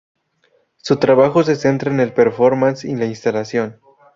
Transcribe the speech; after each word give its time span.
Su 0.77 0.97
trabajo 0.97 1.43
se 1.43 1.55
centra 1.55 1.91
en 1.91 1.99
el 1.99 2.11
performance 2.11 2.85
y 2.87 2.95
la 2.95 3.05
Instalación. 3.05 3.79